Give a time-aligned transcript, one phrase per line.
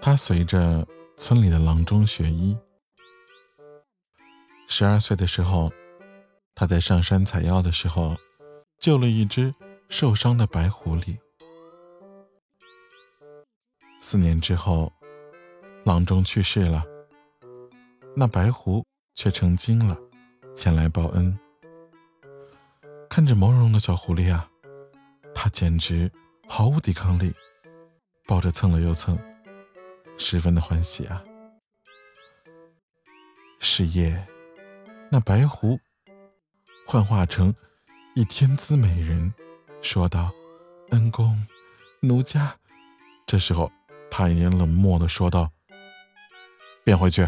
[0.00, 2.58] 他随着村里的郎中学医。
[4.66, 5.72] 十二岁的时候，
[6.54, 8.16] 他在上山采药的时候，
[8.78, 9.54] 救了一只
[9.88, 11.18] 受伤的白狐狸。
[14.00, 14.92] 四年之后，
[15.84, 16.82] 郎中去世了，
[18.16, 18.84] 那白狐
[19.14, 19.96] 却成精了，
[20.54, 21.38] 前来报恩。
[23.08, 24.50] 看着毛茸茸的小狐狸啊，
[25.34, 26.10] 他简直
[26.46, 27.34] 毫无抵抗力，
[28.26, 29.18] 抱着蹭了又蹭，
[30.16, 31.22] 十分的欢喜啊。
[33.58, 34.26] 是夜，
[35.10, 35.78] 那白狐
[36.86, 37.54] 幻化成
[38.14, 39.32] 一天姿美人，
[39.80, 40.30] 说道
[40.90, 41.46] ：“恩公，
[42.00, 42.56] 奴家。”
[43.26, 43.70] 这时候。
[44.14, 45.50] 他一脸冷漠的说道
[46.84, 47.26] ：“变回去。”